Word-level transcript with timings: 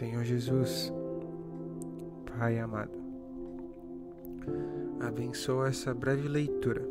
Senhor 0.00 0.24
Jesus, 0.24 0.90
Pai 2.24 2.58
amado, 2.58 2.90
abençoa 4.98 5.68
essa 5.68 5.92
breve 5.92 6.26
leitura. 6.26 6.82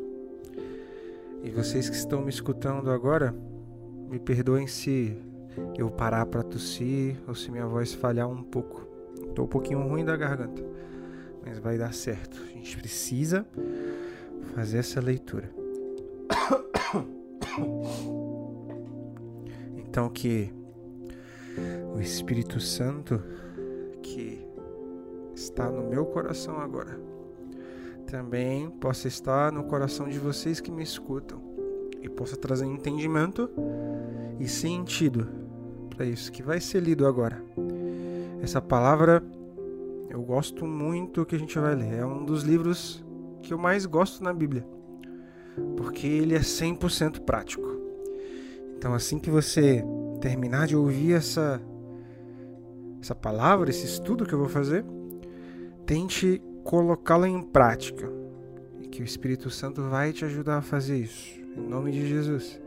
E 1.42 1.50
vocês 1.50 1.90
que 1.90 1.96
estão 1.96 2.22
me 2.22 2.30
escutando 2.30 2.88
agora, 2.88 3.34
me 4.08 4.20
perdoem 4.20 4.68
se 4.68 5.18
eu 5.76 5.90
parar 5.90 6.24
para 6.26 6.44
tossir 6.44 7.16
ou 7.26 7.34
se 7.34 7.50
minha 7.50 7.66
voz 7.66 7.92
falhar 7.92 8.28
um 8.28 8.44
pouco. 8.44 8.86
Estou 9.28 9.44
um 9.44 9.48
pouquinho 9.48 9.82
ruim 9.88 10.04
da 10.04 10.16
garganta, 10.16 10.62
mas 11.44 11.58
vai 11.58 11.76
dar 11.76 11.92
certo. 11.92 12.40
A 12.44 12.52
gente 12.52 12.76
precisa 12.76 13.44
fazer 14.54 14.78
essa 14.78 15.00
leitura. 15.00 15.50
Então 19.76 20.08
que 20.08 20.52
o 21.94 22.00
Espírito 22.00 22.60
Santo 22.60 23.22
que 24.02 24.46
está 25.34 25.70
no 25.70 25.82
meu 25.88 26.06
coração 26.06 26.58
agora 26.60 26.98
também 28.06 28.68
possa 28.68 29.06
estar 29.06 29.52
no 29.52 29.64
coração 29.64 30.08
de 30.08 30.18
vocês 30.18 30.60
que 30.60 30.70
me 30.70 30.82
escutam 30.82 31.40
e 32.02 32.08
possa 32.08 32.36
trazer 32.36 32.64
entendimento 32.64 33.48
e 34.40 34.48
sentido 34.48 35.28
para 35.94 36.04
isso 36.06 36.32
que 36.32 36.42
vai 36.42 36.60
ser 36.60 36.80
lido 36.80 37.06
agora. 37.06 37.42
Essa 38.42 38.60
palavra 38.60 39.22
eu 40.08 40.20
gosto 40.22 40.66
muito 40.66 41.24
que 41.24 41.36
a 41.36 41.38
gente 41.38 41.56
vai 41.56 41.74
ler. 41.76 41.94
É 41.94 42.04
um 42.04 42.24
dos 42.24 42.42
livros 42.42 43.04
que 43.42 43.54
eu 43.54 43.58
mais 43.58 43.86
gosto 43.86 44.24
na 44.24 44.32
Bíblia, 44.32 44.66
porque 45.76 46.06
ele 46.06 46.34
é 46.34 46.40
100% 46.40 47.20
prático. 47.20 47.68
Então, 48.76 48.92
assim 48.92 49.18
que 49.18 49.30
você 49.30 49.84
terminar 50.20 50.66
de 50.66 50.74
ouvir 50.74 51.12
essa 51.12 51.60
essa 53.00 53.14
palavra, 53.14 53.70
esse 53.70 53.86
estudo 53.86 54.26
que 54.26 54.32
eu 54.32 54.38
vou 54.38 54.48
fazer, 54.48 54.84
tente 55.86 56.42
colocá-la 56.64 57.28
em 57.28 57.42
prática 57.42 58.10
e 58.80 58.86
que 58.86 59.02
o 59.02 59.04
Espírito 59.04 59.50
Santo 59.50 59.82
vai 59.82 60.12
te 60.12 60.24
ajudar 60.24 60.58
a 60.58 60.62
fazer 60.62 60.98
isso. 60.98 61.40
Em 61.56 61.68
nome 61.68 61.90
de 61.92 62.06
Jesus. 62.06 62.60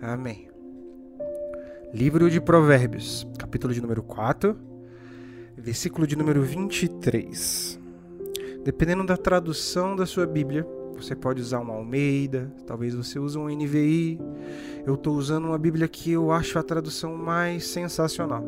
Amém. 0.00 0.48
Livro 1.94 2.30
de 2.30 2.40
Provérbios, 2.40 3.26
capítulo 3.38 3.72
de 3.72 3.80
número 3.80 4.02
4, 4.02 4.56
versículo 5.56 6.06
de 6.06 6.16
número 6.16 6.42
23. 6.42 7.78
Dependendo 8.64 9.04
da 9.04 9.16
tradução 9.16 9.94
da 9.94 10.06
sua 10.06 10.26
Bíblia, 10.26 10.66
você 10.96 11.14
pode 11.14 11.40
usar 11.40 11.60
uma 11.60 11.74
Almeida, 11.74 12.52
talvez 12.66 12.94
você 12.94 13.18
use 13.18 13.36
um 13.36 13.48
NVI. 13.48 14.18
Eu 14.84 14.94
estou 14.94 15.14
usando 15.14 15.46
uma 15.46 15.58
Bíblia 15.58 15.86
que 15.86 16.10
eu 16.10 16.32
acho 16.32 16.58
a 16.58 16.62
tradução 16.62 17.16
mais 17.16 17.66
sensacional, 17.66 18.44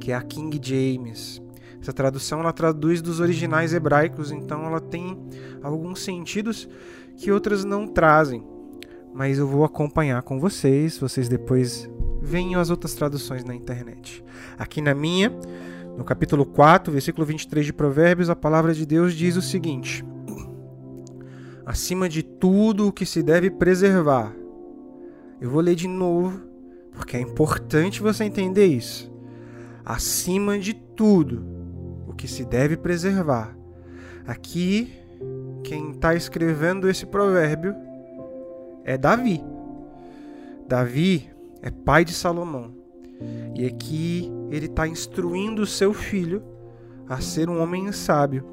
que 0.00 0.12
é 0.12 0.14
a 0.14 0.22
King 0.22 0.58
James. 0.62 1.42
Essa 1.80 1.92
tradução 1.92 2.40
ela 2.40 2.52
traduz 2.52 3.02
dos 3.02 3.20
originais 3.20 3.74
hebraicos, 3.74 4.32
então 4.32 4.64
ela 4.64 4.80
tem 4.80 5.18
alguns 5.62 6.00
sentidos 6.00 6.66
que 7.18 7.30
outras 7.30 7.64
não 7.64 7.86
trazem. 7.86 8.42
Mas 9.12 9.38
eu 9.38 9.46
vou 9.46 9.64
acompanhar 9.64 10.22
com 10.22 10.40
vocês, 10.40 10.98
vocês 10.98 11.28
depois 11.28 11.88
veem 12.22 12.54
as 12.54 12.70
outras 12.70 12.94
traduções 12.94 13.44
na 13.44 13.54
internet. 13.54 14.24
Aqui 14.58 14.80
na 14.80 14.94
minha, 14.94 15.30
no 15.98 16.02
capítulo 16.02 16.46
4, 16.46 16.90
versículo 16.90 17.26
23 17.26 17.66
de 17.66 17.72
Provérbios, 17.74 18.30
a 18.30 18.34
palavra 18.34 18.72
de 18.72 18.86
Deus 18.86 19.12
diz 19.12 19.36
o 19.36 19.42
seguinte: 19.42 20.02
acima 21.66 22.08
de 22.08 22.22
tudo 22.22 22.88
o 22.88 22.92
que 22.92 23.04
se 23.04 23.22
deve 23.22 23.50
preservar. 23.50 24.43
Eu 25.44 25.50
vou 25.50 25.60
ler 25.60 25.74
de 25.74 25.86
novo, 25.86 26.40
porque 26.90 27.18
é 27.18 27.20
importante 27.20 28.00
você 28.00 28.24
entender 28.24 28.64
isso. 28.64 29.12
Acima 29.84 30.58
de 30.58 30.72
tudo 30.72 31.44
o 32.08 32.14
que 32.14 32.26
se 32.26 32.46
deve 32.46 32.78
preservar. 32.78 33.54
Aqui, 34.26 34.90
quem 35.62 35.90
está 35.90 36.14
escrevendo 36.14 36.88
esse 36.88 37.04
provérbio 37.04 37.74
é 38.86 38.96
Davi. 38.96 39.44
Davi 40.66 41.28
é 41.60 41.70
pai 41.70 42.06
de 42.06 42.14
Salomão. 42.14 42.74
E 43.54 43.66
aqui 43.66 44.32
ele 44.50 44.64
está 44.64 44.88
instruindo 44.88 45.60
o 45.60 45.66
seu 45.66 45.92
filho 45.92 46.42
a 47.06 47.20
ser 47.20 47.50
um 47.50 47.60
homem 47.60 47.92
sábio. 47.92 48.48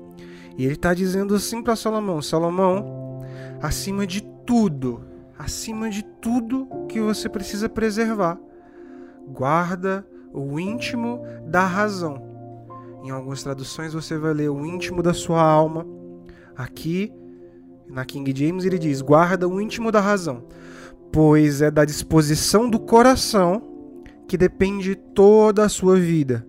E 0.57 0.65
ele 0.65 0.73
está 0.73 0.93
dizendo 0.93 1.35
assim 1.35 1.63
para 1.63 1.73
Salomão: 1.77 2.21
Salomão, 2.21 3.21
acima 3.61 4.05
de 4.05 4.19
tudo, 4.45 5.09
acima 5.41 5.89
de 5.89 6.03
tudo 6.03 6.67
que 6.87 7.01
você 7.01 7.27
precisa 7.27 7.67
preservar. 7.67 8.39
Guarda 9.27 10.05
o 10.31 10.59
íntimo 10.59 11.21
da 11.47 11.65
razão. 11.65 12.29
Em 13.03 13.09
algumas 13.09 13.41
traduções 13.41 13.93
você 13.93 14.17
vai 14.17 14.33
ler 14.33 14.49
o 14.49 14.65
íntimo 14.65 15.01
da 15.01 15.13
sua 15.13 15.41
alma. 15.41 15.85
Aqui, 16.55 17.11
na 17.87 18.05
King 18.05 18.31
James, 18.35 18.65
ele 18.65 18.77
diz: 18.77 19.01
guarda 19.01 19.47
o 19.47 19.59
íntimo 19.59 19.91
da 19.91 19.99
razão, 19.99 20.45
pois 21.11 21.61
é 21.61 21.71
da 21.71 21.85
disposição 21.85 22.69
do 22.69 22.79
coração 22.79 23.63
que 24.27 24.37
depende 24.37 24.95
toda 24.95 25.65
a 25.65 25.69
sua 25.69 25.95
vida. 25.95 26.45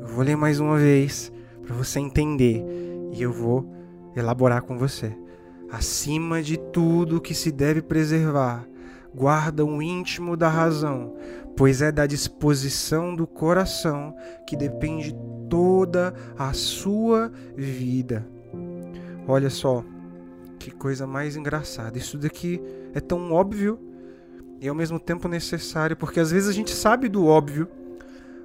Eu 0.00 0.06
vou 0.06 0.24
ler 0.24 0.36
mais 0.36 0.60
uma 0.60 0.78
vez 0.78 1.32
para 1.64 1.74
você 1.74 1.98
entender 1.98 2.64
e 3.12 3.20
eu 3.20 3.32
vou 3.32 3.68
elaborar 4.14 4.62
com 4.62 4.78
você 4.78 5.25
acima 5.70 6.42
de 6.42 6.56
tudo 6.56 7.20
que 7.20 7.34
se 7.34 7.50
deve 7.50 7.82
preservar, 7.82 8.66
guarda 9.14 9.64
o 9.64 9.82
íntimo 9.82 10.36
da 10.36 10.48
razão, 10.48 11.14
pois 11.56 11.80
é 11.80 11.90
da 11.90 12.06
disposição 12.06 13.14
do 13.14 13.26
coração 13.26 14.14
que 14.46 14.56
depende 14.56 15.14
toda 15.48 16.14
a 16.38 16.52
sua 16.52 17.32
vida. 17.56 18.26
Olha 19.26 19.50
só, 19.50 19.84
que 20.58 20.70
coisa 20.70 21.06
mais 21.06 21.36
engraçada. 21.36 21.98
Isso 21.98 22.18
daqui 22.18 22.60
é 22.94 23.00
tão 23.00 23.32
óbvio 23.32 23.78
e 24.60 24.68
ao 24.68 24.74
mesmo 24.74 24.98
tempo 24.98 25.28
necessário, 25.28 25.96
porque 25.96 26.20
às 26.20 26.30
vezes 26.30 26.48
a 26.48 26.52
gente 26.52 26.70
sabe 26.70 27.08
do 27.08 27.26
óbvio, 27.26 27.68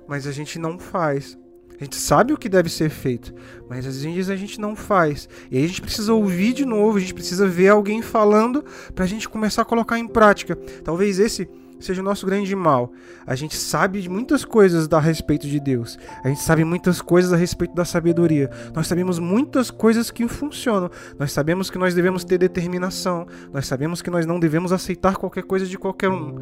mas 0.07 0.27
a 0.27 0.31
gente 0.31 0.59
não 0.59 0.77
faz. 0.77 1.37
A 1.81 1.83
gente 1.83 1.95
sabe 1.95 2.31
o 2.31 2.37
que 2.37 2.47
deve 2.47 2.69
ser 2.69 2.91
feito, 2.91 3.33
mas 3.67 3.87
às 3.87 4.03
vezes 4.03 4.29
a 4.29 4.35
gente 4.35 4.61
não 4.61 4.75
faz. 4.75 5.27
E 5.49 5.57
aí 5.57 5.65
a 5.65 5.67
gente 5.67 5.81
precisa 5.81 6.13
ouvir 6.13 6.53
de 6.53 6.63
novo, 6.63 6.97
a 6.97 7.01
gente 7.01 7.15
precisa 7.15 7.47
ver 7.47 7.69
alguém 7.69 8.03
falando 8.03 8.63
para 8.93 9.03
a 9.03 9.07
gente 9.07 9.27
começar 9.27 9.63
a 9.63 9.65
colocar 9.65 9.97
em 9.97 10.07
prática. 10.07 10.55
Talvez 10.83 11.17
esse 11.17 11.49
seja 11.85 12.01
o 12.01 12.03
nosso 12.03 12.25
grande 12.25 12.55
mal. 12.55 12.91
A 13.25 13.35
gente 13.35 13.55
sabe 13.55 14.01
de 14.01 14.09
muitas 14.09 14.45
coisas 14.45 14.87
a 14.91 14.99
respeito 14.99 15.47
de 15.47 15.59
Deus. 15.59 15.97
A 16.23 16.27
gente 16.27 16.41
sabe 16.41 16.63
muitas 16.63 17.01
coisas 17.01 17.31
a 17.33 17.35
respeito 17.35 17.73
da 17.73 17.85
sabedoria. 17.85 18.49
Nós 18.73 18.87
sabemos 18.87 19.19
muitas 19.19 19.71
coisas 19.71 20.11
que 20.11 20.27
funcionam. 20.27 20.89
Nós 21.17 21.31
sabemos 21.31 21.69
que 21.69 21.77
nós 21.77 21.93
devemos 21.93 22.23
ter 22.23 22.37
determinação. 22.37 23.27
Nós 23.53 23.67
sabemos 23.67 24.01
que 24.01 24.09
nós 24.09 24.25
não 24.25 24.39
devemos 24.39 24.71
aceitar 24.71 25.17
qualquer 25.17 25.43
coisa 25.43 25.65
de 25.65 25.77
qualquer 25.77 26.09
um. 26.09 26.35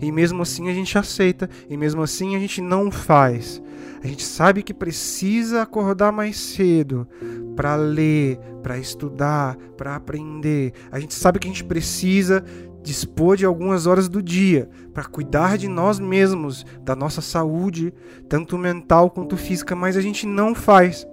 E 0.00 0.10
mesmo 0.10 0.42
assim 0.42 0.68
a 0.68 0.74
gente 0.74 0.96
aceita. 0.98 1.48
E 1.68 1.76
mesmo 1.76 2.02
assim 2.02 2.36
a 2.36 2.38
gente 2.38 2.60
não 2.60 2.90
faz. 2.90 3.62
A 4.02 4.06
gente 4.06 4.22
sabe 4.22 4.62
que 4.62 4.74
precisa 4.74 5.62
acordar 5.62 6.12
mais 6.12 6.36
cedo 6.36 7.08
para 7.56 7.74
ler, 7.74 8.38
para 8.62 8.76
estudar, 8.76 9.56
para 9.78 9.96
aprender. 9.96 10.74
A 10.92 11.00
gente 11.00 11.14
sabe 11.14 11.38
que 11.38 11.48
a 11.48 11.50
gente 11.50 11.64
precisa 11.64 12.44
dispor 12.84 13.36
de 13.36 13.46
algumas 13.46 13.86
horas 13.86 14.08
do 14.08 14.22
dia 14.22 14.68
para 14.92 15.04
cuidar 15.04 15.56
de 15.56 15.66
nós 15.66 15.98
mesmos, 15.98 16.64
da 16.82 16.94
nossa 16.94 17.22
saúde, 17.22 17.92
tanto 18.28 18.58
mental 18.58 19.10
quanto 19.10 19.36
física, 19.36 19.74
mas 19.74 19.96
a 19.96 20.00
gente 20.00 20.26
não 20.26 20.54
faz. 20.54 21.06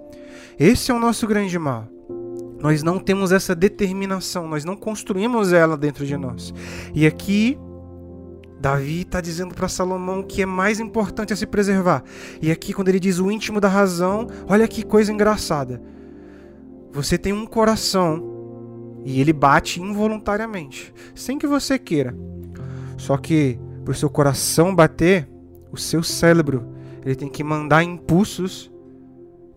Esse 0.60 0.90
é 0.90 0.94
o 0.94 1.00
nosso 1.00 1.26
grande 1.26 1.58
mal. 1.58 1.88
Nós 2.60 2.82
não 2.82 3.00
temos 3.00 3.32
essa 3.32 3.56
determinação, 3.56 4.46
nós 4.46 4.64
não 4.64 4.76
construímos 4.76 5.52
ela 5.52 5.76
dentro 5.76 6.06
de 6.06 6.16
nós. 6.16 6.54
E 6.94 7.06
aqui, 7.06 7.58
Davi 8.60 9.00
está 9.00 9.20
dizendo 9.20 9.54
para 9.54 9.66
Salomão 9.66 10.22
que 10.22 10.42
é 10.42 10.46
mais 10.46 10.78
importante 10.78 11.32
a 11.32 11.36
se 11.36 11.46
preservar. 11.46 12.04
E 12.40 12.52
aqui, 12.52 12.72
quando 12.72 12.88
ele 12.88 13.00
diz 13.00 13.18
o 13.18 13.32
íntimo 13.32 13.60
da 13.60 13.66
razão, 13.66 14.28
olha 14.46 14.68
que 14.68 14.84
coisa 14.84 15.12
engraçada. 15.12 15.82
Você 16.92 17.18
tem 17.18 17.32
um 17.32 17.46
coração 17.46 18.31
e 19.04 19.20
ele 19.20 19.32
bate 19.32 19.80
involuntariamente, 19.80 20.92
sem 21.14 21.38
que 21.38 21.46
você 21.46 21.78
queira. 21.78 22.14
Só 22.96 23.16
que 23.16 23.58
para 23.84 23.92
o 23.92 23.94
seu 23.94 24.08
coração 24.08 24.74
bater, 24.74 25.28
o 25.72 25.76
seu 25.76 26.02
cérebro 26.02 26.68
ele 27.04 27.16
tem 27.16 27.28
que 27.28 27.42
mandar 27.42 27.82
impulsos 27.82 28.70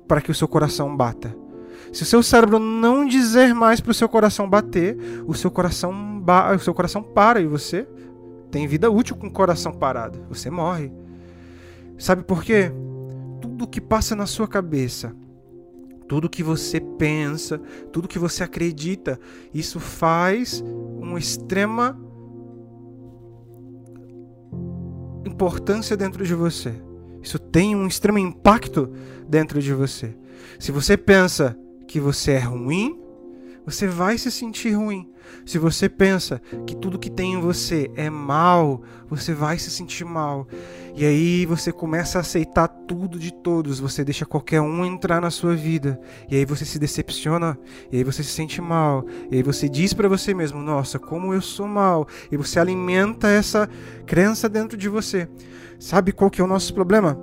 para 0.08 0.22
que 0.22 0.32
o 0.32 0.36
seu 0.36 0.48
coração 0.48 0.96
bata. 0.96 1.36
Se 1.94 2.04
o 2.04 2.06
seu 2.06 2.24
cérebro 2.24 2.60
não 2.60 3.06
dizer 3.06 3.54
mais 3.54 3.80
para 3.80 3.92
o 3.92 3.94
seu 3.94 4.10
coração 4.10 4.50
bater, 4.50 4.98
o 5.28 5.34
seu 5.34 5.52
coração, 5.52 6.20
ba 6.20 6.54
o 6.56 6.60
seu 6.60 6.74
coração 6.74 7.04
para 7.04 7.40
e 7.40 7.46
você 7.46 7.88
tem 8.50 8.68
vida 8.68 8.90
útil 8.90 9.16
com 9.16 9.28
o 9.28 9.32
coração 9.32 9.72
parado. 9.72 10.26
Você 10.30 10.50
morre. 10.50 10.92
Sabe 11.98 12.24
por 12.24 12.44
quê? 12.44 12.72
Tudo 13.42 13.68
que 13.68 13.80
passa 13.80 14.16
na 14.16 14.26
sua 14.26 14.48
cabeça 14.48 15.16
tudo 16.08 16.30
que 16.30 16.44
você 16.44 16.80
pensa, 16.80 17.60
tudo 17.92 18.08
que 18.08 18.20
você 18.20 18.44
acredita, 18.44 19.20
isso 19.54 19.80
faz 19.80 20.64
uma 21.00 21.20
extrema 21.20 22.00
importância 25.26 25.98
dentro 25.98 26.26
de 26.26 26.34
você. 26.34 26.74
Isso 27.22 27.40
tem 27.40 27.76
um 27.76 27.88
extremo 27.88 28.20
impacto 28.20 28.92
dentro 29.28 29.62
de 29.62 29.74
você. 29.74 30.16
Se 30.60 30.72
você 30.72 30.96
pensa 30.96 31.58
que 31.88 32.00
você 32.00 32.34
é 32.34 32.40
ruim, 32.40 33.00
você 33.66 33.88
vai 33.88 34.18
se 34.18 34.30
sentir 34.30 34.74
ruim. 34.74 35.10
Se 35.44 35.58
você 35.58 35.90
pensa 35.90 36.40
que 36.68 36.76
tudo 36.76 37.00
que 37.00 37.10
tem 37.10 37.34
em 37.34 37.42
você 37.42 37.90
é 37.96 38.10
mal, 38.12 38.84
você 39.10 39.34
vai 39.34 39.58
se 39.58 39.72
sentir 39.72 40.06
mal. 40.06 40.48
E 40.98 41.04
aí 41.06 41.46
você 41.46 41.74
começa 41.74 42.18
a 42.18 42.22
aceitar 42.22 42.70
tudo 42.70 43.20
de 43.20 43.34
todos, 43.34 43.82
você 43.82 44.02
deixa 44.02 44.26
qualquer 44.26 44.62
um 44.62 44.86
entrar 44.86 45.20
na 45.20 45.30
sua 45.30 45.54
vida. 45.54 46.00
E 46.30 46.38
aí 46.38 46.46
você 46.46 46.64
se 46.64 46.80
decepciona, 46.80 47.60
e 47.92 47.98
aí 47.98 48.04
você 48.04 48.24
se 48.24 48.30
sente 48.30 48.62
mal. 48.62 49.06
E 49.30 49.36
aí 49.36 49.44
você 49.44 49.68
diz 49.68 49.94
para 49.94 50.08
você 50.08 50.34
mesmo: 50.34 50.62
"Nossa, 50.62 50.98
como 50.98 51.34
eu 51.34 51.42
sou 51.42 51.68
mal". 51.68 52.08
E 52.32 52.38
você 52.38 52.62
alimenta 52.62 53.28
essa 53.28 53.70
crença 54.06 54.48
dentro 54.48 54.78
de 54.78 54.88
você. 54.88 55.28
Sabe 55.78 56.14
qual 56.14 56.32
que 56.32 56.40
é 56.40 56.44
o 56.44 56.48
nosso 56.48 56.74
problema? 56.74 57.20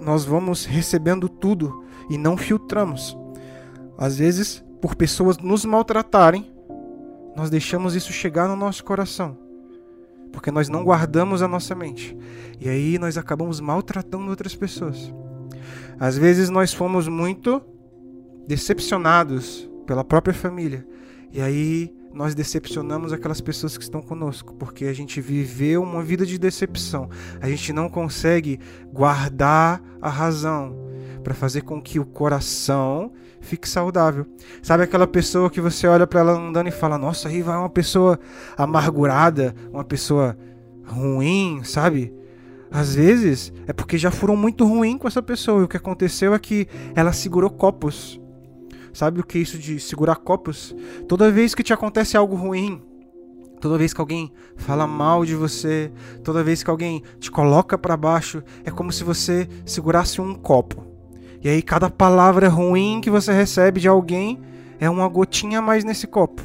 Nós 0.00 0.24
vamos 0.24 0.64
recebendo 0.64 1.28
tudo 1.28 1.84
e 2.08 2.16
não 2.16 2.34
filtramos. 2.34 3.16
Às 3.98 4.16
vezes, 4.16 4.64
por 4.80 4.94
pessoas 4.94 5.36
nos 5.36 5.66
maltratarem, 5.66 6.50
nós 7.36 7.50
deixamos 7.50 7.94
isso 7.94 8.10
chegar 8.10 8.48
no 8.48 8.56
nosso 8.56 8.82
coração, 8.82 9.38
porque 10.32 10.50
nós 10.50 10.68
não 10.68 10.82
guardamos 10.82 11.42
a 11.42 11.48
nossa 11.48 11.74
mente. 11.74 12.16
E 12.60 12.68
aí 12.68 12.98
nós 12.98 13.18
acabamos 13.18 13.60
maltratando 13.60 14.28
outras 14.30 14.54
pessoas. 14.54 15.12
Às 16.00 16.16
vezes 16.16 16.48
nós 16.48 16.72
fomos 16.72 17.06
muito 17.06 17.62
decepcionados 18.46 19.70
pela 19.86 20.02
própria 20.02 20.34
família. 20.34 20.86
E 21.32 21.40
aí 21.40 21.94
nós 22.12 22.34
decepcionamos 22.34 23.12
aquelas 23.12 23.40
pessoas 23.40 23.76
que 23.76 23.84
estão 23.84 24.02
conosco, 24.02 24.54
porque 24.54 24.84
a 24.86 24.92
gente 24.92 25.20
viveu 25.20 25.82
uma 25.82 26.02
vida 26.02 26.26
de 26.26 26.38
decepção. 26.38 27.08
A 27.40 27.48
gente 27.48 27.72
não 27.72 27.88
consegue 27.88 28.60
guardar 28.92 29.82
a 30.00 30.08
razão 30.08 30.76
para 31.22 31.34
fazer 31.34 31.62
com 31.62 31.80
que 31.80 31.98
o 31.98 32.04
coração 32.04 33.12
fique 33.42 33.68
saudável. 33.68 34.24
Sabe 34.62 34.84
aquela 34.84 35.06
pessoa 35.06 35.50
que 35.50 35.60
você 35.60 35.86
olha 35.86 36.06
para 36.06 36.20
ela 36.20 36.32
andando 36.32 36.68
e 36.68 36.72
fala: 36.72 36.96
"Nossa, 36.96 37.28
aí 37.28 37.42
vai 37.42 37.56
uma 37.56 37.68
pessoa 37.68 38.18
amargurada, 38.56 39.54
uma 39.70 39.84
pessoa 39.84 40.36
ruim", 40.86 41.62
sabe? 41.64 42.14
Às 42.70 42.94
vezes 42.94 43.52
é 43.66 43.72
porque 43.72 43.98
já 43.98 44.10
foram 44.10 44.34
muito 44.34 44.64
ruim 44.64 44.96
com 44.96 45.06
essa 45.06 45.22
pessoa 45.22 45.60
e 45.60 45.64
o 45.64 45.68
que 45.68 45.76
aconteceu 45.76 46.32
é 46.32 46.38
que 46.38 46.66
ela 46.94 47.12
segurou 47.12 47.50
copos. 47.50 48.18
Sabe 48.94 49.20
o 49.20 49.24
que 49.24 49.38
é 49.38 49.40
isso 49.42 49.58
de 49.58 49.78
segurar 49.78 50.16
copos? 50.16 50.74
Toda 51.08 51.30
vez 51.30 51.54
que 51.54 51.62
te 51.62 51.72
acontece 51.72 52.16
algo 52.16 52.34
ruim, 52.34 52.80
toda 53.60 53.78
vez 53.78 53.92
que 53.94 54.00
alguém 54.00 54.32
fala 54.56 54.86
mal 54.86 55.24
de 55.24 55.34
você, 55.34 55.90
toda 56.24 56.42
vez 56.42 56.62
que 56.62 56.70
alguém 56.70 57.02
te 57.18 57.30
coloca 57.30 57.76
para 57.78 57.96
baixo, 57.96 58.42
é 58.64 58.70
como 58.70 58.92
se 58.92 59.04
você 59.04 59.48
segurasse 59.64 60.20
um 60.20 60.34
copo. 60.34 60.91
E 61.42 61.48
aí 61.48 61.60
cada 61.60 61.90
palavra 61.90 62.48
ruim 62.48 63.00
que 63.00 63.10
você 63.10 63.32
recebe 63.32 63.80
de 63.80 63.88
alguém 63.88 64.40
é 64.78 64.88
uma 64.88 65.08
gotinha 65.08 65.58
a 65.58 65.62
mais 65.62 65.82
nesse 65.82 66.06
copo. 66.06 66.40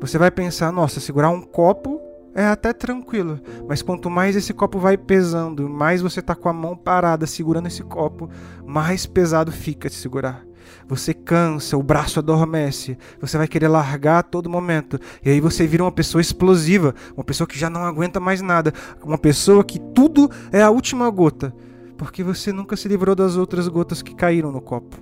Você 0.00 0.18
vai 0.18 0.30
pensar, 0.30 0.72
nossa, 0.72 0.98
segurar 0.98 1.30
um 1.30 1.40
copo 1.40 2.00
é 2.34 2.44
até 2.44 2.72
tranquilo, 2.72 3.40
mas 3.68 3.80
quanto 3.80 4.10
mais 4.10 4.34
esse 4.34 4.52
copo 4.52 4.78
vai 4.78 4.96
pesando, 4.96 5.68
mais 5.68 6.02
você 6.02 6.20
tá 6.20 6.34
com 6.34 6.48
a 6.48 6.52
mão 6.52 6.76
parada 6.76 7.26
segurando 7.26 7.66
esse 7.66 7.82
copo, 7.82 8.28
mais 8.66 9.06
pesado 9.06 9.52
fica 9.52 9.88
de 9.88 9.94
segurar. 9.94 10.44
Você 10.86 11.14
cansa, 11.14 11.76
o 11.76 11.82
braço 11.82 12.18
adormece, 12.18 12.98
você 13.20 13.38
vai 13.38 13.46
querer 13.46 13.68
largar 13.68 14.18
a 14.18 14.22
todo 14.22 14.50
momento. 14.50 14.98
E 15.24 15.30
aí 15.30 15.40
você 15.40 15.66
vira 15.66 15.84
uma 15.84 15.92
pessoa 15.92 16.20
explosiva, 16.20 16.94
uma 17.16 17.24
pessoa 17.24 17.46
que 17.46 17.58
já 17.58 17.70
não 17.70 17.84
aguenta 17.84 18.18
mais 18.18 18.42
nada, 18.42 18.72
uma 19.02 19.18
pessoa 19.18 19.64
que 19.64 19.78
tudo 19.78 20.30
é 20.52 20.60
a 20.60 20.70
última 20.70 21.08
gota 21.08 21.54
porque 21.98 22.22
você 22.22 22.52
nunca 22.52 22.76
se 22.76 22.86
livrou 22.86 23.14
das 23.14 23.36
outras 23.36 23.66
gotas 23.66 24.00
que 24.00 24.14
caíram 24.14 24.52
no 24.52 24.60
copo. 24.60 24.96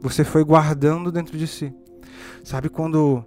Você 0.00 0.24
foi 0.24 0.42
guardando 0.44 1.12
dentro 1.12 1.38
de 1.38 1.46
si. 1.46 1.72
Sabe 2.42 2.68
quando 2.68 3.24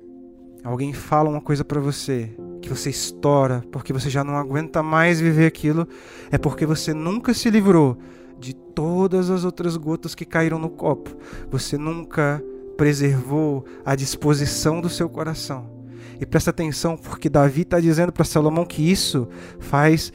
alguém 0.64 0.94
fala 0.94 1.30
uma 1.30 1.42
coisa 1.42 1.64
para 1.64 1.80
você 1.80 2.30
que 2.62 2.70
você 2.70 2.90
estoura 2.90 3.64
porque 3.72 3.94
você 3.94 4.10
já 4.10 4.24
não 4.24 4.36
aguenta 4.36 4.84
mais 4.84 5.20
viver 5.20 5.48
aquilo, 5.48 5.88
é 6.30 6.38
porque 6.38 6.66
você 6.66 6.94
nunca 6.94 7.34
se 7.34 7.50
livrou 7.50 7.98
de 8.38 8.54
todas 8.54 9.30
as 9.30 9.46
outras 9.46 9.78
gotas 9.78 10.14
que 10.14 10.26
caíram 10.26 10.60
no 10.60 10.70
copo. 10.70 11.16
Você 11.50 11.78
nunca 11.78 12.44
preservou 12.76 13.66
a 13.86 13.96
disposição 13.96 14.82
do 14.82 14.90
seu 14.90 15.08
coração. 15.08 15.81
E 16.20 16.26
presta 16.26 16.52
atenção, 16.52 16.96
porque 16.96 17.30
Davi 17.30 17.62
está 17.62 17.80
dizendo 17.80 18.12
para 18.12 18.24
Salomão 18.24 18.66
que 18.66 18.92
isso 18.92 19.28
faz. 19.60 20.14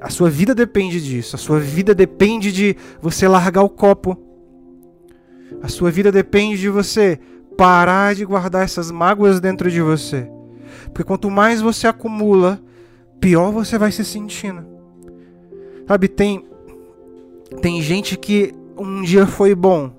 A 0.00 0.10
sua 0.10 0.30
vida 0.30 0.54
depende 0.54 1.00
disso. 1.00 1.36
A 1.36 1.38
sua 1.38 1.58
vida 1.58 1.94
depende 1.94 2.52
de 2.52 2.76
você 3.00 3.26
largar 3.26 3.62
o 3.62 3.68
copo. 3.68 4.16
A 5.62 5.68
sua 5.68 5.90
vida 5.90 6.12
depende 6.12 6.60
de 6.60 6.68
você 6.68 7.18
parar 7.56 8.14
de 8.14 8.24
guardar 8.24 8.64
essas 8.64 8.90
mágoas 8.90 9.40
dentro 9.40 9.70
de 9.70 9.80
você. 9.80 10.28
Porque 10.86 11.04
quanto 11.04 11.30
mais 11.30 11.60
você 11.60 11.86
acumula, 11.86 12.60
pior 13.20 13.50
você 13.50 13.78
vai 13.78 13.90
se 13.90 14.04
sentindo. 14.04 14.64
Sabe, 15.86 16.08
tem, 16.08 16.44
tem 17.60 17.80
gente 17.82 18.16
que 18.16 18.54
um 18.76 19.02
dia 19.02 19.26
foi 19.26 19.54
bom, 19.54 19.92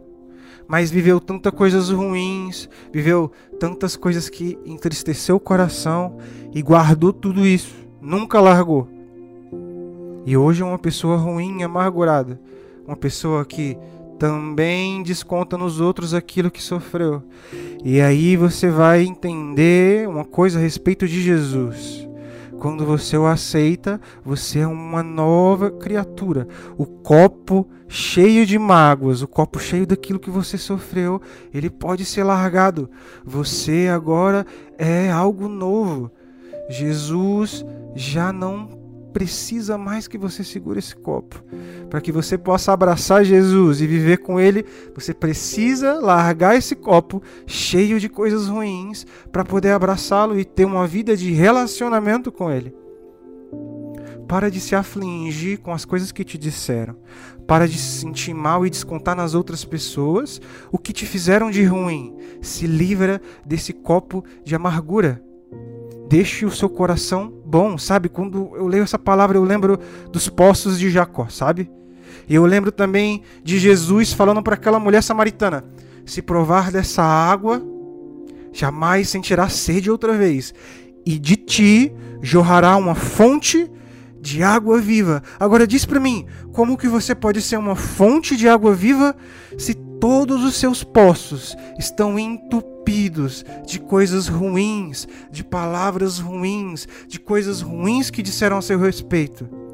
mas 0.68 0.92
viveu 0.92 1.20
tantas 1.20 1.54
coisas 1.54 1.90
ruins, 1.90 2.70
viveu 2.92 3.32
tantas 3.60 3.96
coisas 3.96 4.30
que 4.30 4.58
entristeceu 4.66 5.36
o 5.36 5.40
coração 5.40 6.18
e 6.54 6.62
guardou 6.62 7.14
tudo 7.14 7.46
isso, 7.46 7.76
nunca 8.02 8.40
largou. 8.40 8.88
E 10.26 10.36
hoje 10.36 10.62
é 10.62 10.66
uma 10.66 10.80
pessoa 10.80 11.18
ruim, 11.18 11.62
amargurada, 11.64 12.40
uma 12.88 12.96
pessoa 12.96 13.46
que 13.46 13.78
também 14.18 15.04
desconta 15.04 15.58
nos 15.58 15.80
outros 15.80 16.14
aquilo 16.14 16.50
que 16.50 16.64
sofreu. 16.64 17.22
E 17.84 18.02
aí 18.02 18.36
você 18.36 18.70
vai 18.70 19.04
entender 19.04 20.08
uma 20.08 20.26
coisa 20.26 20.58
a 20.58 20.62
respeito 20.62 21.08
de 21.08 21.22
Jesus. 21.22 22.08
Quando 22.60 22.86
você 22.86 23.18
o 23.18 23.28
aceita, 23.28 24.00
você 24.24 24.60
é 24.60 24.68
uma 24.68 25.04
nova 25.04 25.70
criatura. 25.70 26.48
O 26.78 26.86
copo 26.86 27.68
cheio 27.96 28.46
de 28.46 28.60
mágoas, 28.60 29.22
o 29.22 29.28
copo 29.28 29.58
cheio 29.58 29.88
daquilo 29.88 30.20
que 30.20 30.30
você 30.30 30.58
sofreu, 30.58 31.22
ele 31.54 31.70
pode 31.70 32.04
ser 32.04 32.26
largado. 32.26 32.90
Você 33.24 33.90
agora 33.90 34.46
é 34.78 35.10
algo 35.10 35.48
novo. 35.48 36.12
Jesus 36.70 37.66
já 37.96 38.34
não 38.34 38.68
precisa 39.14 39.78
mais 39.78 40.10
que 40.10 40.18
você 40.18 40.44
segure 40.44 40.78
esse 40.78 40.94
copo. 40.94 41.42
Para 41.90 42.02
que 42.02 42.12
você 42.12 42.38
possa 42.38 42.74
abraçar 42.74 43.24
Jesus 43.24 43.80
e 43.80 43.88
viver 43.88 44.18
com 44.18 44.38
Ele, 44.38 44.66
você 44.94 45.14
precisa 45.14 45.94
largar 45.94 46.58
esse 46.58 46.76
copo 46.76 47.24
cheio 47.48 47.98
de 47.98 48.10
coisas 48.10 48.50
ruins 48.50 49.08
para 49.32 49.46
poder 49.46 49.72
abraçá-lo 49.72 50.38
e 50.38 50.44
ter 50.44 50.66
uma 50.66 50.86
vida 50.86 51.16
de 51.16 51.32
relacionamento 51.32 52.30
com 52.30 52.52
Ele. 52.52 52.76
Para 54.36 54.52
de 54.52 54.60
se 54.60 54.76
afligir 54.76 55.60
com 55.60 55.72
as 55.72 55.86
coisas 55.86 56.12
que 56.12 56.26
te 56.26 56.38
disseram. 56.38 56.98
Para 57.48 57.66
de 57.66 57.78
se 57.78 58.02
sentir 58.02 58.34
mal 58.34 58.68
e 58.68 58.70
descontar 58.70 59.16
nas 59.16 59.34
outras 59.34 59.64
pessoas 59.64 60.42
o 60.70 60.78
que 60.78 60.92
te 60.92 61.06
fizeram 61.06 61.50
de 61.50 61.64
ruim. 61.64 62.14
Se 62.42 62.68
livra 62.68 63.22
desse 63.46 63.72
copo 63.72 64.26
de 64.44 64.54
amargura. 64.54 65.24
Deixe 66.10 66.46
o 66.46 66.52
seu 66.52 66.68
coração 66.68 67.34
bom, 67.46 67.78
sabe? 67.78 68.10
Quando 68.10 68.52
eu 68.58 68.68
leio 68.68 68.84
essa 68.84 69.00
palavra, 69.00 69.38
eu 69.38 69.44
lembro 69.46 69.80
dos 70.12 70.28
poços 70.28 70.78
de 70.78 70.90
Jacó, 70.90 71.30
sabe? 71.30 71.72
E 72.28 72.36
eu 72.36 72.46
lembro 72.46 72.74
também 72.74 73.22
de 73.42 73.58
Jesus 73.58 74.12
falando 74.12 74.44
para 74.44 74.56
aquela 74.56 74.82
mulher 74.82 75.02
samaritana: 75.02 75.64
Se 76.06 76.22
provar 76.22 76.74
dessa 76.74 77.04
água, 77.04 77.64
jamais 78.52 79.08
sentirá 79.08 79.48
sede 79.48 79.90
outra 79.90 80.12
vez, 80.12 80.54
e 81.06 81.18
de 81.18 81.38
ti 81.38 81.94
jorrará 82.22 82.76
uma 82.76 82.96
fonte 82.96 83.60
de 83.64 83.85
água 84.42 84.80
viva. 84.80 85.22
Agora 85.40 85.68
diz 85.68 85.86
para 85.86 86.00
mim, 86.00 86.26
como 86.52 86.78
que 86.78 86.88
você 86.88 87.14
pode 87.14 87.42
ser 87.42 87.58
uma 87.58 87.76
fonte 87.76 88.36
de 88.36 88.48
água 88.48 88.74
viva 88.74 89.16
se 89.58 89.74
todos 89.74 90.44
os 90.44 90.56
seus 90.56 90.84
poços 90.84 91.56
estão 91.78 92.18
entupidos 92.18 93.46
de 93.66 93.80
coisas 93.80 94.28
ruins, 94.28 95.08
de 95.32 95.44
palavras 95.44 96.20
ruins, 96.20 96.88
de 97.08 97.20
coisas 97.20 97.62
ruins 97.62 98.10
que 98.10 98.22
disseram 98.22 98.58
a 98.58 98.62
seu 98.62 98.80
respeito? 98.80 99.66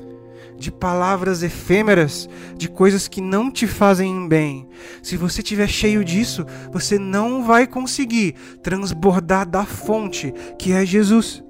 de 0.62 0.72
palavras 0.72 1.42
efêmeras, 1.42 2.30
de 2.56 2.70
coisas 2.70 3.08
que 3.08 3.20
não 3.20 3.50
te 3.50 3.66
fazem 3.66 4.28
bem. 4.28 4.70
Se 5.02 5.18
você 5.18 5.42
estiver 5.42 5.68
cheio 5.68 6.06
disso, 6.06 6.46
você 6.72 7.00
não 7.00 7.44
vai 7.44 7.66
conseguir 7.66 8.36
transbordar 8.62 9.50
da 9.50 9.66
fonte 9.66 10.32
que 10.60 10.72
é 10.72 10.86
Jesus. 10.86 11.44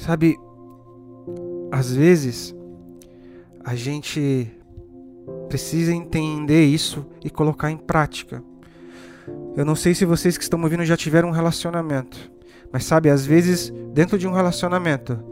Sabe, 0.00 0.38
às 1.70 1.94
vezes 1.94 2.54
a 3.62 3.74
gente 3.74 4.50
precisa 5.46 5.92
entender 5.92 6.64
isso 6.64 7.06
e 7.22 7.28
colocar 7.28 7.70
em 7.70 7.76
prática. 7.76 8.42
Eu 9.54 9.64
não 9.64 9.74
sei 9.74 9.94
se 9.94 10.06
vocês 10.06 10.38
que 10.38 10.42
estão 10.42 10.58
me 10.58 10.64
ouvindo 10.64 10.86
já 10.86 10.96
tiveram 10.96 11.28
um 11.28 11.32
relacionamento, 11.32 12.32
mas 12.72 12.84
sabe, 12.84 13.10
às 13.10 13.26
vezes 13.26 13.70
dentro 13.92 14.16
de 14.16 14.26
um 14.26 14.32
relacionamento 14.32 15.22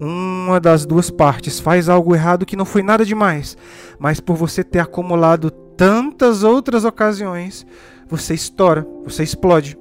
uma 0.00 0.58
das 0.58 0.86
duas 0.86 1.10
partes 1.10 1.60
faz 1.60 1.88
algo 1.88 2.14
errado 2.14 2.46
que 2.46 2.56
não 2.56 2.64
foi 2.64 2.82
nada 2.82 3.04
demais, 3.04 3.58
mas 3.98 4.20
por 4.20 4.36
você 4.36 4.64
ter 4.64 4.78
acumulado 4.78 5.50
tantas 5.50 6.42
outras 6.42 6.84
ocasiões, 6.84 7.66
você 8.08 8.32
estoura, 8.32 8.86
você 9.04 9.22
explode. 9.22 9.78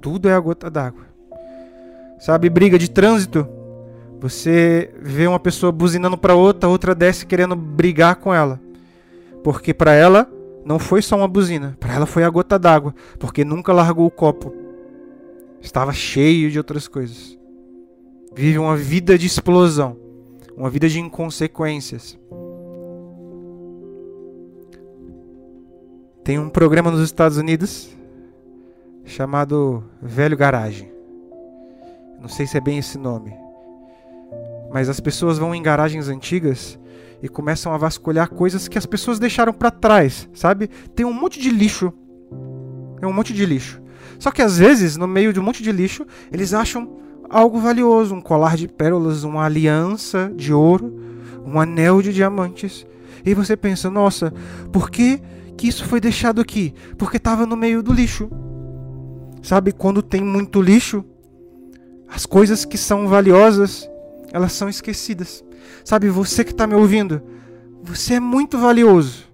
Tudo 0.00 0.28
é 0.28 0.34
a 0.34 0.40
gota 0.40 0.70
d'água. 0.70 1.13
Sabe, 2.24 2.48
briga 2.48 2.78
de 2.78 2.90
trânsito? 2.90 3.46
Você 4.18 4.90
vê 5.02 5.26
uma 5.26 5.38
pessoa 5.38 5.70
buzinando 5.70 6.16
para 6.16 6.34
outra, 6.34 6.70
outra 6.70 6.94
desce 6.94 7.26
querendo 7.26 7.54
brigar 7.54 8.16
com 8.16 8.32
ela. 8.32 8.58
Porque 9.42 9.74
para 9.74 9.92
ela 9.92 10.26
não 10.64 10.78
foi 10.78 11.02
só 11.02 11.18
uma 11.18 11.28
buzina, 11.28 11.76
para 11.78 11.92
ela 11.92 12.06
foi 12.06 12.24
a 12.24 12.30
gota 12.30 12.58
d'água, 12.58 12.94
porque 13.18 13.44
nunca 13.44 13.74
largou 13.74 14.06
o 14.06 14.10
copo. 14.10 14.54
Estava 15.60 15.92
cheio 15.92 16.50
de 16.50 16.56
outras 16.56 16.88
coisas. 16.88 17.38
Vive 18.34 18.56
uma 18.58 18.74
vida 18.74 19.18
de 19.18 19.26
explosão, 19.26 19.94
uma 20.56 20.70
vida 20.70 20.88
de 20.88 21.00
inconsequências. 21.00 22.18
Tem 26.24 26.38
um 26.38 26.48
programa 26.48 26.90
nos 26.90 27.02
Estados 27.02 27.36
Unidos 27.36 27.94
chamado 29.04 29.84
Velho 30.00 30.38
Garagem. 30.38 30.93
Não 32.24 32.30
sei 32.30 32.46
se 32.46 32.56
é 32.56 32.60
bem 32.60 32.78
esse 32.78 32.96
nome. 32.96 33.36
Mas 34.72 34.88
as 34.88 34.98
pessoas 34.98 35.36
vão 35.36 35.54
em 35.54 35.62
garagens 35.62 36.08
antigas 36.08 36.78
e 37.22 37.28
começam 37.28 37.70
a 37.74 37.76
vasculhar 37.76 38.30
coisas 38.30 38.66
que 38.66 38.78
as 38.78 38.86
pessoas 38.86 39.18
deixaram 39.18 39.52
para 39.52 39.70
trás, 39.70 40.26
sabe? 40.32 40.68
Tem 40.96 41.04
um 41.04 41.12
monte 41.12 41.38
de 41.38 41.50
lixo. 41.50 41.92
É 43.02 43.06
um 43.06 43.12
monte 43.12 43.34
de 43.34 43.44
lixo. 43.44 43.78
Só 44.18 44.30
que 44.30 44.40
às 44.40 44.56
vezes, 44.56 44.96
no 44.96 45.06
meio 45.06 45.34
de 45.34 45.38
um 45.38 45.42
monte 45.42 45.62
de 45.62 45.70
lixo, 45.70 46.06
eles 46.32 46.54
acham 46.54 46.96
algo 47.28 47.60
valioso, 47.60 48.14
um 48.14 48.22
colar 48.22 48.56
de 48.56 48.68
pérolas, 48.68 49.22
uma 49.22 49.44
aliança 49.44 50.32
de 50.34 50.50
ouro, 50.50 50.98
um 51.44 51.60
anel 51.60 52.00
de 52.00 52.10
diamantes. 52.10 52.86
E 53.22 53.34
você 53.34 53.54
pensa, 53.54 53.90
nossa, 53.90 54.32
por 54.72 54.90
que, 54.90 55.20
que 55.58 55.68
isso 55.68 55.84
foi 55.84 56.00
deixado 56.00 56.40
aqui? 56.40 56.72
Porque 56.96 57.18
estava 57.18 57.44
no 57.44 57.54
meio 57.54 57.82
do 57.82 57.92
lixo. 57.92 58.30
Sabe, 59.42 59.72
quando 59.72 60.00
tem 60.00 60.22
muito 60.22 60.62
lixo, 60.62 61.04
as 62.14 62.24
coisas 62.24 62.64
que 62.64 62.78
são 62.78 63.08
valiosas, 63.08 63.90
elas 64.32 64.52
são 64.52 64.68
esquecidas. 64.68 65.44
Sabe, 65.84 66.08
você 66.08 66.44
que 66.44 66.52
está 66.52 66.64
me 66.64 66.76
ouvindo, 66.76 67.20
você 67.82 68.14
é 68.14 68.20
muito 68.20 68.56
valioso. 68.56 69.24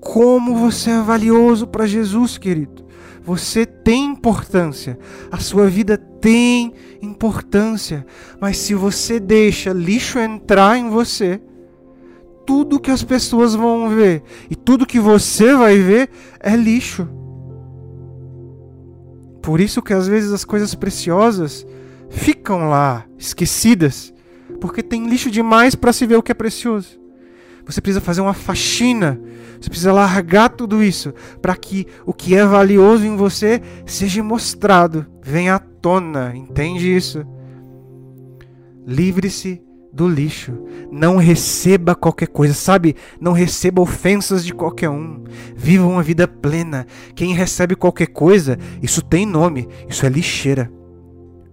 Como 0.00 0.56
você 0.56 0.92
é 0.92 1.00
valioso 1.02 1.66
para 1.66 1.86
Jesus, 1.86 2.38
querido. 2.38 2.86
Você 3.22 3.66
tem 3.66 4.06
importância. 4.06 4.98
A 5.30 5.36
sua 5.36 5.68
vida 5.68 5.98
tem 5.98 6.72
importância. 7.02 8.06
Mas 8.40 8.56
se 8.56 8.74
você 8.74 9.20
deixa 9.20 9.70
lixo 9.70 10.18
entrar 10.18 10.78
em 10.78 10.88
você, 10.88 11.38
tudo 12.46 12.80
que 12.80 12.90
as 12.90 13.04
pessoas 13.04 13.54
vão 13.54 13.90
ver 13.90 14.22
e 14.48 14.56
tudo 14.56 14.86
que 14.86 14.98
você 14.98 15.54
vai 15.54 15.76
ver 15.76 16.08
é 16.40 16.56
lixo. 16.56 17.06
Por 19.42 19.60
isso 19.60 19.82
que 19.82 19.92
às 19.92 20.08
vezes 20.08 20.32
as 20.32 20.46
coisas 20.46 20.74
preciosas 20.74 21.66
ficam 22.12 22.68
lá, 22.68 23.04
esquecidas, 23.18 24.12
porque 24.60 24.82
tem 24.82 25.08
lixo 25.08 25.30
demais 25.30 25.74
para 25.74 25.92
se 25.92 26.06
ver 26.06 26.16
o 26.16 26.22
que 26.22 26.30
é 26.30 26.34
precioso. 26.34 27.00
Você 27.64 27.80
precisa 27.80 28.00
fazer 28.00 28.20
uma 28.20 28.34
faxina. 28.34 29.20
Você 29.60 29.68
precisa 29.68 29.92
largar 29.92 30.50
tudo 30.50 30.82
isso 30.82 31.14
para 31.40 31.54
que 31.54 31.86
o 32.04 32.12
que 32.12 32.34
é 32.34 32.44
valioso 32.44 33.04
em 33.04 33.16
você 33.16 33.62
seja 33.86 34.22
mostrado, 34.22 35.06
venha 35.22 35.54
à 35.54 35.58
tona. 35.58 36.32
Entende 36.34 36.94
isso? 36.94 37.24
Livre-se 38.84 39.62
do 39.92 40.08
lixo. 40.08 40.52
Não 40.90 41.16
receba 41.16 41.94
qualquer 41.94 42.26
coisa, 42.28 42.54
sabe? 42.54 42.96
Não 43.20 43.32
receba 43.32 43.80
ofensas 43.80 44.44
de 44.44 44.52
qualquer 44.52 44.90
um. 44.90 45.22
Viva 45.54 45.86
uma 45.86 46.02
vida 46.02 46.26
plena. 46.26 46.86
Quem 47.14 47.32
recebe 47.32 47.76
qualquer 47.76 48.08
coisa, 48.08 48.58
isso 48.82 49.02
tem 49.02 49.24
nome. 49.24 49.68
Isso 49.88 50.04
é 50.04 50.08
lixeira. 50.08 50.81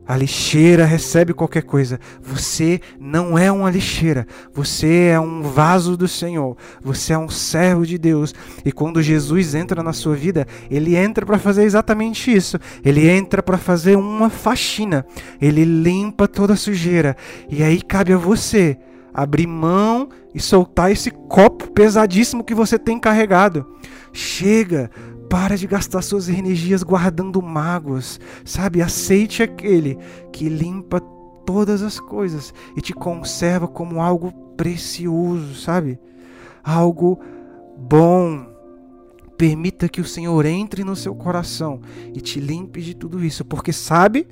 A 0.09 0.17
lixeira 0.17 0.85
recebe 0.85 1.35
qualquer 1.35 1.61
coisa. 1.61 1.99
Você 2.19 2.81
não 2.99 3.37
é 3.37 3.51
uma 3.51 3.69
lixeira. 3.69 4.25
Você 4.51 5.09
é 5.13 5.19
um 5.19 5.43
vaso 5.43 5.95
do 5.95 6.07
Senhor. 6.07 6.57
Você 6.81 7.13
é 7.13 7.17
um 7.19 7.29
servo 7.29 7.85
de 7.85 7.95
Deus. 7.95 8.33
E 8.65 8.71
quando 8.71 9.03
Jesus 9.03 9.53
entra 9.53 9.83
na 9.83 9.93
sua 9.93 10.15
vida, 10.15 10.47
ele 10.67 10.95
entra 10.95 11.27
para 11.27 11.37
fazer 11.37 11.61
exatamente 11.61 12.35
isso. 12.35 12.57
Ele 12.83 13.07
entra 13.07 13.43
para 13.43 13.59
fazer 13.59 13.97
uma 13.97 14.31
faxina. 14.31 15.05
Ele 15.39 15.63
limpa 15.63 16.27
toda 16.27 16.53
a 16.53 16.57
sujeira. 16.57 17.15
E 17.47 17.61
aí 17.61 17.79
cabe 17.79 18.11
a 18.11 18.17
você 18.17 18.79
abrir 19.13 19.45
mão 19.45 20.09
e 20.33 20.39
soltar 20.39 20.91
esse 20.91 21.11
copo 21.11 21.69
pesadíssimo 21.71 22.43
que 22.43 22.55
você 22.55 22.79
tem 22.79 22.99
carregado. 22.99 23.63
Chega, 24.11 24.89
para 25.29 25.55
de 25.55 25.67
gastar 25.67 26.01
suas 26.01 26.27
energias 26.27 26.81
guardando 26.81 27.41
mágoas, 27.41 28.19
sabe? 28.43 28.81
Aceite 28.81 29.43
aquele 29.43 29.97
que 30.33 30.49
limpa 30.49 30.99
todas 31.45 31.81
as 31.81 31.99
coisas 31.99 32.53
e 32.75 32.81
te 32.81 32.93
conserva 32.93 33.67
como 33.67 34.01
algo 34.01 34.31
precioso, 34.57 35.55
sabe? 35.55 35.99
Algo 36.63 37.19
bom. 37.77 38.47
Permita 39.37 39.87
que 39.87 40.01
o 40.01 40.05
Senhor 40.05 40.45
entre 40.45 40.83
no 40.83 40.95
seu 40.95 41.15
coração 41.15 41.79
e 42.13 42.19
te 42.19 42.39
limpe 42.39 42.81
de 42.81 42.93
tudo 42.93 43.23
isso, 43.23 43.45
porque 43.45 43.71
sabe, 43.71 44.27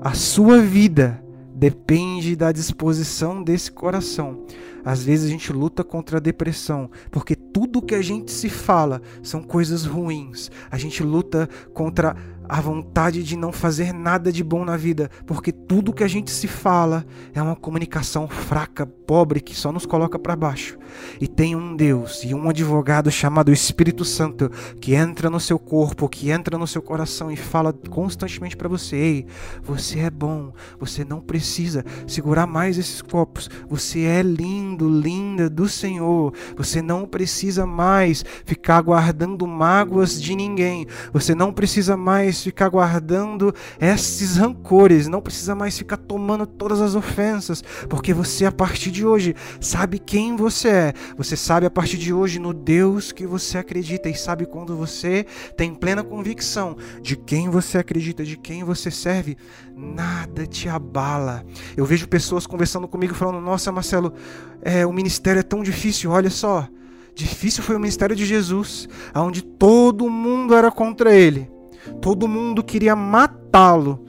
a 0.00 0.14
sua 0.14 0.58
vida 0.58 1.23
depende 1.54 2.34
da 2.34 2.50
disposição 2.50 3.42
desse 3.42 3.70
coração. 3.70 4.44
Às 4.84 5.02
vezes 5.02 5.26
a 5.26 5.30
gente 5.30 5.52
luta 5.52 5.82
contra 5.82 6.18
a 6.18 6.20
depressão, 6.20 6.90
porque 7.10 7.34
tudo 7.34 7.80
que 7.80 7.94
a 7.94 8.02
gente 8.02 8.30
se 8.30 8.50
fala 8.50 9.00
são 9.22 9.42
coisas 9.42 9.86
ruins. 9.86 10.50
A 10.70 10.76
gente 10.76 11.02
luta 11.02 11.48
contra 11.72 12.14
a 12.48 12.60
vontade 12.60 13.22
de 13.22 13.36
não 13.36 13.52
fazer 13.52 13.92
nada 13.92 14.30
de 14.32 14.44
bom 14.44 14.64
na 14.64 14.76
vida, 14.76 15.10
porque 15.26 15.52
tudo 15.52 15.92
que 15.92 16.04
a 16.04 16.08
gente 16.08 16.30
se 16.30 16.46
fala 16.46 17.04
é 17.32 17.40
uma 17.40 17.56
comunicação 17.56 18.28
fraca, 18.28 18.86
pobre, 18.86 19.40
que 19.40 19.54
só 19.54 19.72
nos 19.72 19.86
coloca 19.86 20.18
para 20.18 20.36
baixo. 20.36 20.78
E 21.20 21.26
tem 21.26 21.56
um 21.56 21.74
Deus 21.74 22.22
e 22.24 22.34
um 22.34 22.48
advogado 22.48 23.10
chamado 23.10 23.52
Espírito 23.52 24.04
Santo 24.04 24.50
que 24.80 24.94
entra 24.94 25.30
no 25.30 25.40
seu 25.40 25.58
corpo, 25.58 26.08
que 26.08 26.30
entra 26.30 26.58
no 26.58 26.66
seu 26.66 26.82
coração 26.82 27.30
e 27.30 27.36
fala 27.36 27.72
constantemente 27.72 28.56
para 28.56 28.68
você: 28.68 28.96
Ei, 28.96 29.26
você 29.62 30.00
é 30.00 30.10
bom, 30.10 30.52
você 30.78 31.04
não 31.04 31.20
precisa 31.20 31.84
segurar 32.06 32.46
mais 32.46 32.78
esses 32.78 33.02
copos, 33.02 33.48
você 33.68 34.02
é 34.02 34.22
lindo, 34.22 34.88
linda 34.88 35.48
do 35.48 35.68
Senhor, 35.68 36.32
você 36.56 36.80
não 36.80 37.06
precisa 37.06 37.66
mais 37.66 38.24
ficar 38.44 38.80
guardando 38.82 39.46
mágoas 39.46 40.20
de 40.20 40.34
ninguém, 40.34 40.86
você 41.12 41.34
não 41.34 41.52
precisa 41.52 41.96
mais 41.96 42.33
mais 42.34 42.42
ficar 42.42 42.68
guardando 42.68 43.54
esses 43.80 44.36
rancores, 44.36 45.06
não 45.06 45.20
precisa 45.20 45.54
mais 45.54 45.78
ficar 45.78 45.96
tomando 45.96 46.44
todas 46.44 46.80
as 46.80 46.96
ofensas, 46.96 47.62
porque 47.88 48.12
você 48.12 48.44
a 48.44 48.50
partir 48.50 48.90
de 48.90 49.06
hoje 49.06 49.36
sabe 49.60 50.00
quem 50.00 50.34
você 50.34 50.68
é. 50.68 50.92
Você 51.16 51.36
sabe 51.36 51.66
a 51.66 51.70
partir 51.70 51.96
de 51.96 52.12
hoje 52.12 52.40
no 52.40 52.52
Deus 52.52 53.12
que 53.12 53.24
você 53.24 53.58
acredita 53.58 54.08
e 54.08 54.14
sabe 54.14 54.46
quando 54.46 54.76
você 54.76 55.24
tem 55.56 55.72
plena 55.72 56.02
convicção 56.02 56.76
de 57.00 57.16
quem 57.16 57.48
você 57.48 57.78
acredita, 57.78 58.24
de 58.24 58.36
quem 58.36 58.64
você 58.64 58.90
serve, 58.90 59.36
nada 59.76 60.44
te 60.44 60.68
abala. 60.68 61.44
Eu 61.76 61.84
vejo 61.84 62.08
pessoas 62.08 62.48
conversando 62.48 62.88
comigo 62.88 63.14
falando: 63.14 63.40
"Nossa, 63.40 63.70
Marcelo, 63.70 64.12
é, 64.60 64.84
o 64.84 64.92
ministério 64.92 65.38
é 65.38 65.44
tão 65.44 65.62
difícil, 65.62 66.10
olha 66.10 66.30
só". 66.30 66.66
Difícil 67.14 67.62
foi 67.62 67.76
o 67.76 67.78
ministério 67.78 68.16
de 68.16 68.26
Jesus, 68.26 68.88
onde 69.14 69.40
todo 69.40 70.10
mundo 70.10 70.52
era 70.52 70.68
contra 70.68 71.14
ele. 71.14 71.53
Todo 72.00 72.28
mundo 72.28 72.62
queria 72.62 72.96
matá-lo. 72.96 74.04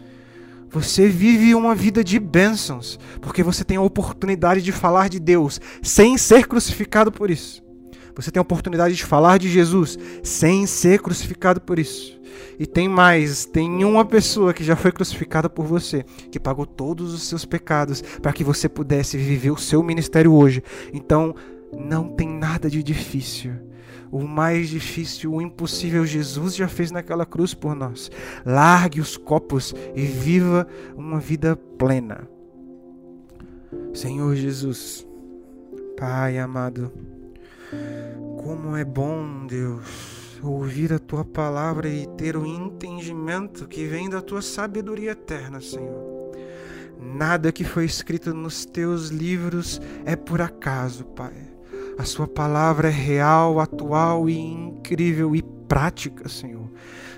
Você 0.70 1.08
vive 1.08 1.56
uma 1.56 1.74
vida 1.74 2.04
de 2.04 2.20
bênçãos, 2.20 3.00
porque 3.22 3.42
você 3.42 3.64
tem 3.64 3.78
a 3.78 3.82
oportunidade 3.82 4.62
de 4.62 4.72
falar 4.74 5.08
de 5.08 5.20
Deus 5.20 5.62
sem 5.82 6.18
ser 6.18 6.48
crucificado 6.48 7.12
por 7.12 7.32
isso. 7.32 7.64
Você 8.16 8.32
tem 8.32 8.40
a 8.40 8.42
oportunidade 8.42 8.96
de 8.96 9.04
falar 9.04 9.38
de 9.38 9.50
Jesus 9.50 9.98
sem 10.24 10.66
ser 10.66 11.02
crucificado 11.02 11.62
por 11.62 11.80
isso. 11.80 12.20
E 12.60 12.66
tem 12.66 12.88
mais, 12.88 13.46
tem 13.46 13.84
uma 13.84 14.06
pessoa 14.06 14.54
que 14.54 14.64
já 14.64 14.76
foi 14.76 14.92
crucificada 14.92 15.50
por 15.50 15.66
você, 15.66 16.06
que 16.32 16.40
pagou 16.40 16.66
todos 16.66 17.14
os 17.14 17.24
seus 17.24 17.46
pecados 17.46 18.02
para 18.22 18.34
que 18.34 18.44
você 18.44 18.68
pudesse 18.68 19.18
viver 19.18 19.52
o 19.52 19.58
seu 19.58 19.84
ministério 19.84 20.34
hoje. 20.34 20.64
Então, 20.94 21.36
não 21.78 22.10
tem 22.10 22.28
nada 22.28 22.70
de 22.70 22.82
difícil 22.82 23.54
o 24.12 24.22
mais 24.28 24.70
difícil, 24.70 25.34
o 25.34 25.42
impossível, 25.42 26.06
Jesus 26.06 26.56
já 26.56 26.68
fez 26.68 26.92
naquela 26.92 27.26
cruz 27.26 27.54
por 27.54 27.76
nós. 27.76 28.10
Largue 28.46 29.02
os 29.02 29.18
copos 29.18 29.74
e 29.96 30.02
viva 30.04 30.68
uma 30.96 31.20
vida 31.20 31.56
plena. 31.56 32.28
Senhor 33.94 34.36
Jesus, 34.36 35.08
Pai 35.98 36.38
amado, 36.38 36.92
como 38.44 38.76
é 38.76 38.84
bom, 38.84 39.48
Deus, 39.48 40.40
ouvir 40.44 40.92
a 40.94 41.00
tua 41.00 41.24
palavra 41.24 41.88
e 41.88 42.06
ter 42.18 42.36
o 42.36 42.46
entendimento 42.46 43.68
que 43.68 43.86
vem 43.86 44.10
da 44.10 44.22
tua 44.22 44.42
sabedoria 44.42 45.12
eterna, 45.12 45.62
Senhor. 45.62 46.16
Nada 47.00 47.52
que 47.52 47.64
foi 47.64 47.86
escrito 47.86 48.34
nos 48.34 48.66
teus 48.66 49.10
livros 49.10 49.82
é 50.06 50.16
por 50.16 50.42
acaso, 50.42 51.06
Pai. 51.06 51.55
A 51.98 52.04
Sua 52.04 52.28
palavra 52.28 52.90
é 52.90 52.92
real, 52.92 53.60
atual 53.60 54.30
e 54.30 54.38
incrível 54.38 55.36
e 55.36 55.42
prática, 55.42 56.28
Senhor. 56.28 56.70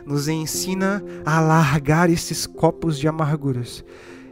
Nos 0.06 0.28
ensina 0.28 1.04
a 1.26 1.40
largar 1.40 2.10
esses 2.10 2.46
copos 2.46 2.98
de 2.98 3.08
amarguras. 3.08 3.84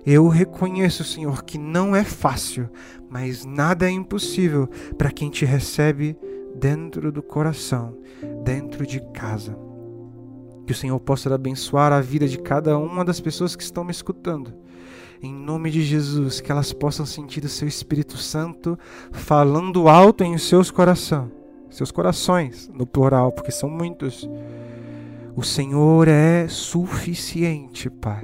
Eu 0.05 0.27
reconheço, 0.27 1.03
Senhor, 1.03 1.43
que 1.43 1.57
não 1.57 1.95
é 1.95 2.03
fácil, 2.03 2.69
mas 3.09 3.43
nada 3.43 3.87
é 3.87 3.91
impossível 3.91 4.69
para 4.97 5.11
quem 5.11 5.29
te 5.29 5.45
recebe 5.45 6.15
dentro 6.55 7.11
do 7.11 7.23
coração, 7.23 7.97
dentro 8.43 8.85
de 8.85 9.01
casa. 9.13 9.57
Que 10.65 10.71
o 10.71 10.75
Senhor 10.75 10.99
possa 10.99 11.33
abençoar 11.33 11.91
a 11.91 12.01
vida 12.01 12.27
de 12.27 12.37
cada 12.37 12.77
uma 12.77 13.03
das 13.03 13.19
pessoas 13.19 13.55
que 13.55 13.63
estão 13.63 13.83
me 13.83 13.91
escutando 13.91 14.64
em 15.25 15.33
nome 15.33 15.71
de 15.71 15.81
Jesus, 15.81 16.39
que 16.39 16.51
elas 16.51 16.71
possam 16.71 17.05
sentir 17.05 17.43
o 17.43 17.49
seu 17.49 17.67
Espírito 17.67 18.15
Santo 18.15 18.77
falando 19.11 19.89
alto 19.89 20.23
em 20.23 20.37
seus 20.37 20.69
corações, 20.69 21.31
seus 21.71 21.91
corações, 21.91 22.69
no 22.73 22.85
plural, 22.85 23.31
porque 23.31 23.51
são 23.51 23.67
muitos. 23.67 24.29
O 25.35 25.43
Senhor 25.43 26.07
é 26.07 26.47
suficiente, 26.47 27.89
Pai. 27.89 28.23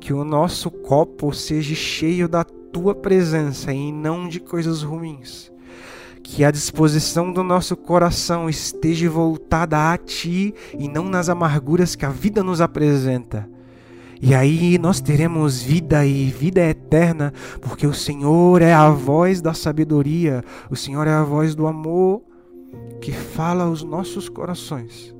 Que 0.00 0.12
o 0.14 0.24
nosso 0.24 0.70
copo 0.70 1.32
seja 1.32 1.74
cheio 1.74 2.26
da 2.26 2.42
tua 2.42 2.94
presença 2.94 3.72
e 3.72 3.92
não 3.92 4.28
de 4.28 4.40
coisas 4.40 4.82
ruins. 4.82 5.52
Que 6.22 6.42
a 6.42 6.50
disposição 6.50 7.30
do 7.30 7.44
nosso 7.44 7.76
coração 7.76 8.48
esteja 8.48 9.08
voltada 9.10 9.92
a 9.92 9.98
ti 9.98 10.54
e 10.78 10.88
não 10.88 11.04
nas 11.04 11.28
amarguras 11.28 11.94
que 11.94 12.06
a 12.06 12.10
vida 12.10 12.42
nos 12.42 12.60
apresenta 12.60 13.48
e 14.20 14.34
aí 14.34 14.78
nós 14.78 15.00
teremos 15.00 15.62
vida 15.62 16.06
e 16.06 16.26
vida 16.30 16.60
eterna, 16.60 17.32
porque 17.60 17.86
o 17.86 17.92
Senhor 17.92 18.62
é 18.62 18.72
a 18.72 18.88
voz 18.88 19.40
da 19.40 19.52
sabedoria, 19.52 20.42
o 20.70 20.76
Senhor 20.76 21.06
é 21.06 21.12
a 21.12 21.22
voz 21.22 21.54
do 21.54 21.66
amor 21.66 22.22
que 23.00 23.12
fala 23.12 23.64
aos 23.64 23.82
nossos 23.82 24.28
corações. 24.28 25.14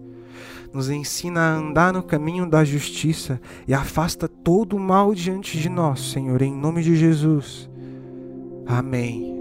Nos 0.73 0.91
ensina 0.91 1.41
a 1.41 1.55
andar 1.57 1.93
no 1.93 2.03
caminho 2.03 2.49
da 2.49 2.65
justiça 2.65 3.41
e 3.67 3.73
afasta 3.73 4.29
todo 4.29 4.77
o 4.77 4.81
mal 4.81 5.15
diante 5.15 5.59
de 5.59 5.69
nós, 5.69 6.13
Senhor, 6.13 6.43
em 6.43 6.53
nome 6.53 6.83
de 6.83 6.97
Jesus. 6.97 7.71
Amém. 8.67 9.37